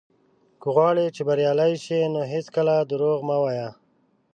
[0.61, 3.69] که غواړې چې بريالی شې، نو هېڅکله دروغ مه وايه.